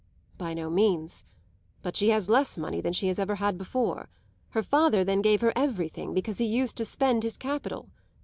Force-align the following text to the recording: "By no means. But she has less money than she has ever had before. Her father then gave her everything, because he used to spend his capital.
"By 0.39 0.55
no 0.55 0.71
means. 0.71 1.25
But 1.83 1.95
she 1.95 2.09
has 2.09 2.27
less 2.27 2.57
money 2.57 2.81
than 2.81 2.91
she 2.91 3.05
has 3.09 3.19
ever 3.19 3.35
had 3.35 3.55
before. 3.55 4.09
Her 4.49 4.63
father 4.63 5.03
then 5.03 5.21
gave 5.21 5.41
her 5.41 5.53
everything, 5.55 6.11
because 6.15 6.39
he 6.39 6.45
used 6.45 6.75
to 6.77 6.85
spend 6.85 7.21
his 7.21 7.37
capital. 7.37 7.89